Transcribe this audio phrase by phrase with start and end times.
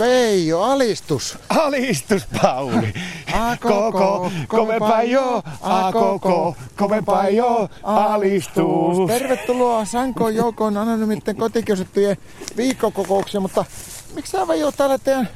[0.00, 1.38] Veijo, alistus.
[1.48, 2.94] Alistus, Pauli.
[3.40, 5.42] A koko, kovempaa jo.
[5.62, 7.68] A koko, kovempaa jo.
[7.82, 9.08] Alistus.
[9.08, 12.16] Tervetuloa Sankoon joukkoon anonymitten kotikiusattujen
[12.56, 13.64] viikkokokoukseen, mutta
[14.14, 15.28] miksi sä Veijo täällä teidän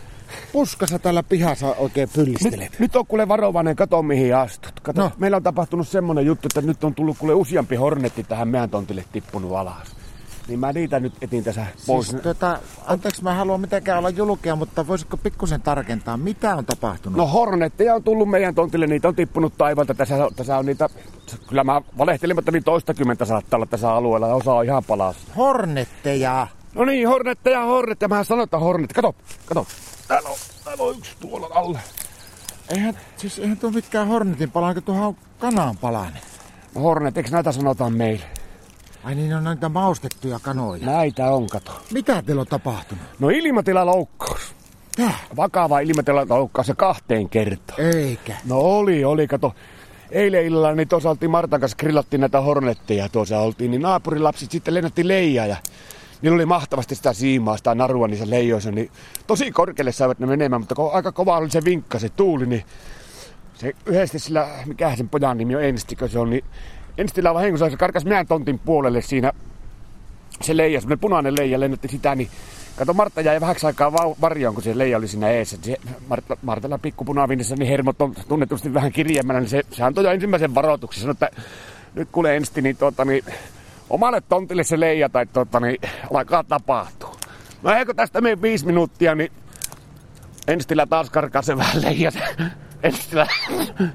[0.52, 2.70] puskassa täällä pihassa oikein pyllistelet?
[2.70, 4.80] Nyt, nyt on kuule varovainen, kato mihin astut.
[4.80, 5.10] Kato, no.
[5.18, 9.04] meillä on tapahtunut semmonen juttu, että nyt on tullut kuule useampi hornetti tähän meidän tontille
[9.12, 10.03] tippunut alas.
[10.48, 12.08] Niin mä niitä nyt etin tässä pois.
[12.08, 16.64] Siis, tota, anteeksi, mä en halua mitenkään olla julkea, mutta voisitko pikkusen tarkentaa, mitä on
[16.64, 17.16] tapahtunut?
[17.16, 19.94] No hornetteja on tullut meidän tontille, niitä on tippunut taivalta.
[19.94, 20.88] Tässä, tässä on niitä,
[21.48, 25.16] kyllä mä valehtelin, mutta niin toistakymmentä saattaa olla tässä alueella ja osa on ihan palas.
[25.36, 26.46] Hornetteja.
[26.74, 28.08] No niin, hornetteja, hornetteja.
[28.08, 28.92] Mähän sanoin, että hornet.
[28.92, 29.14] Kato,
[29.46, 29.66] kato.
[30.08, 31.78] Täällä on, täällä on yksi tuolla alla.
[32.68, 36.22] Eihän, siis eihän tuo mikään hornetin palanen, kun tuohon on kanan palanen.
[36.74, 38.24] No hornet, eikö näitä sanotaan meille?
[39.04, 40.86] Ai niin, on näitä maustettuja kanoja.
[40.86, 41.72] Näitä on, kato.
[41.92, 43.04] Mitä teillä on tapahtunut?
[43.18, 44.54] No ilmatilaloukkaus.
[44.96, 45.18] Tää?
[45.36, 47.80] Vakava ilmatilaloukkaus ja kahteen kertaan.
[47.80, 48.36] Eikä.
[48.44, 49.54] No oli, oli, kato.
[50.10, 54.74] Eilen illalla niin tuossa oltiin Martan kanssa grillattiin näitä hornetteja tuossa oltiin, niin naapurilapsit sitten
[54.74, 55.56] lennätti leijaa ja
[56.22, 58.90] niillä oli mahtavasti sitä siimaa, sitä narua niissä leijoissa, niin
[59.26, 62.64] tosi korkealle saivat ne menemään, mutta kun aika kova oli se vinkka, se tuuli, niin
[63.54, 66.44] se yhdesti sillä, mikä sen pojan nimi on, Enstikö se on, niin
[66.98, 69.32] Enstillä vahingossa se karkas meidän tontin puolelle siinä
[70.40, 72.28] se leija, semmoinen punainen leija lennätti sitä, niin
[72.76, 75.56] Kato, Martta jäi vähäksi aikaa varjoon, kun se leija oli siinä eessä.
[75.62, 75.76] Se
[76.08, 80.54] Martta, Martalla pikkupunaviinissä, niin hermot on tunnetusti vähän kirjemmänä, niin se, se antoi jo ensimmäisen
[80.54, 81.00] varoituksen.
[81.00, 81.30] Sanoi, että
[81.94, 83.24] nyt kuule ensti, niin, tuota, niin
[83.90, 85.76] omalle tontille se leija tai tuota, niin,
[86.14, 87.16] alkaa tapahtua.
[87.62, 89.32] No eikö tästä mene viisi minuuttia, niin
[90.48, 92.12] Enstillä taas karkaa se vähän leija.
[92.84, 93.26] Enstillä,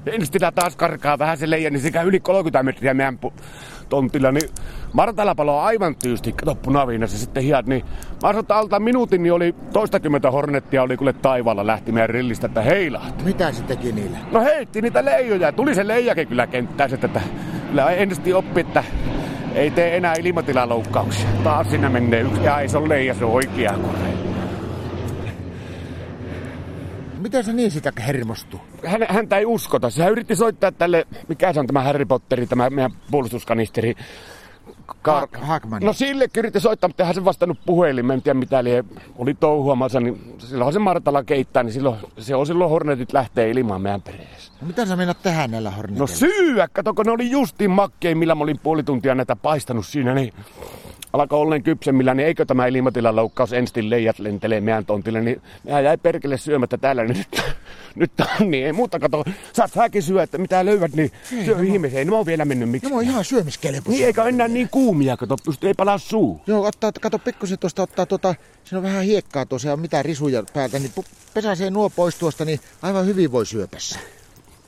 [0.06, 3.42] Enstillä taas karkaa vähän se leija, niin se käy yli 30 metriä meidän pu-
[3.88, 4.32] tontilla.
[4.32, 4.48] Niin
[4.92, 7.66] Martalla palo aivan tyysti, kato punaviinassa sitten hiat.
[7.66, 12.10] Niin mä sanoin, että alta minuutin niin oli toistakymmentä hornettia oli kuule taivaalla lähti meidän
[12.10, 13.24] rillistä, että heilahti.
[13.24, 14.18] Mitä se teki niille?
[14.32, 17.20] No heitti niitä leijoja ja tuli se leijakin kyllä kenttään, että että
[17.68, 18.84] kyllä ensti oppi, että
[19.54, 21.26] ei tee enää ilmatilaloukkauksia.
[21.44, 24.19] Taas sinne menee yksi, ja ei se ole leija, se on oikea kuule.
[27.20, 28.60] Miten se niin sitä hermostuu?
[28.86, 29.90] hän, häntä ei uskota.
[29.90, 33.94] Sehän yritti soittaa tälle, mikä se on tämä Harry Potteri, tämä meidän puolustuskanisteri.
[35.08, 35.82] Haak- Haakman.
[35.82, 38.84] No sille yritti soittaa, mutta hän sen vastannut puhelimeen, en tiedä mitä lie,
[39.18, 43.80] oli touhuamassa, niin silloin se Martalla keittää, niin silloin, se on silloin Hornetit lähtee ilmaan
[43.82, 44.52] meidän perheessä.
[44.60, 46.06] No, mitä sä meinat tehdä näillä No horneteilla?
[46.06, 50.14] syyä, kato, kun ne oli justiin makkein, millä mä olin puoli tuntia näitä paistanut siinä,
[50.14, 50.32] niin
[51.12, 55.84] alkoi olleen kypsemmillä, niin eikö tämä ilmatilan loukkaus enstin leijat lentelee meidän tontille, niin mehän
[55.84, 57.42] jäi perkele syömättä täällä, niin nyt,
[57.94, 61.12] nyt on niin, ei muuta kato, saat säkin syö, että mitä löydät, niin
[61.44, 62.90] syö ihmeeseen, ei ne on vielä mennyt miksi.
[62.90, 63.98] No on ihan syömiskelpoisia.
[63.98, 66.40] Niin eikä enää niin kuumia, kato, pystyy, ei palaa suu.
[66.46, 68.34] Joo, ottaa, kato pikkusen tuosta, ottaa tuota,
[68.64, 72.44] siinä on vähän hiekkaa tuossa ja mitä risuja päältä, niin pu- pesäsee nuo pois tuosta,
[72.44, 73.98] niin aivan hyvin voi syöpässä.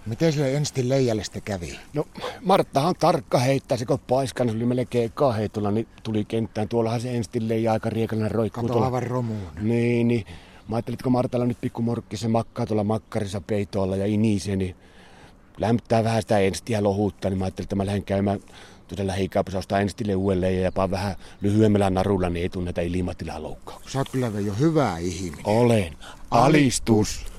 [0.06, 1.78] Miten sille Enstin leijalle sitten kävi?
[1.94, 2.04] No,
[2.40, 6.68] Marttahan tarkka heittää, se kun paiskan, se oli melkein ekaa heitolla, niin tuli kenttään.
[6.68, 9.48] Tuollahan se enstin leija aika riekallinen roikkuu Kato aivan romuun.
[9.60, 10.24] Niin, niin.
[10.68, 14.56] Mä ajattelin, että kun Martalla nyt pikku morkki, se makkaa tuolla makkarissa peitolla ja inisee,
[14.56, 14.76] niin
[15.58, 18.40] lämmittää vähän sitä enstiä lohutta, niin mä ajattelin, että mä lähden käymään
[18.88, 23.92] tuossa lähikaupassa ostaa enstille uudelleen ja jopa vähän lyhyemmällä narulla, niin ei tule näitä ilmatilaloukkauksia.
[23.92, 25.46] Sä oot kyllä jo hyvä ihminen.
[25.46, 25.96] Olen.
[26.30, 27.31] Alistus.